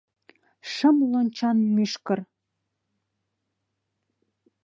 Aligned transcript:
Шым 0.71 0.97
лончан 1.11 1.57
мӱшкыр! 1.75 2.19